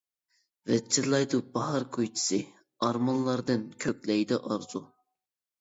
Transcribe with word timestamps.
ۋىچىرلايدۇ 0.71 1.41
باھار 1.57 1.85
كۈيچىسى، 1.97 2.39
ئارمانلاردىن 2.87 3.69
كۆكلەيدۇ 3.85 4.45
ئارزۇ. 4.49 4.87